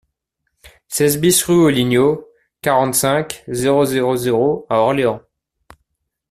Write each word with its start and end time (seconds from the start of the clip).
seize 0.87 1.17
BIS 1.19 1.43
rue 1.43 1.53
aux 1.63 1.69
Ligneaux, 1.69 2.27
quarante-cinq, 2.63 3.43
zéro 3.47 3.85
zéro 3.85 4.15
zéro 4.15 4.65
à 4.67 4.77
Orléans 4.79 5.21